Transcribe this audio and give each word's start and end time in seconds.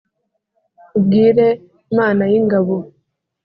Ubwire 0.97 1.47
Mana 1.97 2.23
y’ingabo, 2.31 2.75